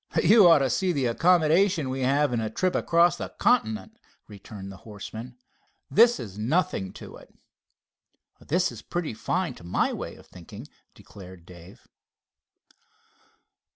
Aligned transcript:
"You 0.23 0.47
ought 0.49 0.57
to 0.65 0.69
see 0.71 0.91
the 0.91 1.05
accommodations 1.05 1.87
we 1.87 2.01
have 2.01 2.33
in 2.33 2.41
a 2.41 2.49
trip 2.49 2.73
across 2.73 3.17
the 3.17 3.29
continent," 3.29 3.99
returned 4.27 4.71
the 4.71 4.77
horseman. 4.77 5.37
"This 5.91 6.19
is 6.19 6.39
nothing 6.39 6.91
to 6.93 7.17
it." 7.17 7.31
"This 8.39 8.71
is 8.71 8.81
pretty 8.81 9.13
fine, 9.13 9.53
to 9.53 9.63
my 9.63 9.93
way 9.93 10.15
of 10.15 10.25
thinking," 10.25 10.65
declared 10.95 11.45
Dave. 11.45 11.87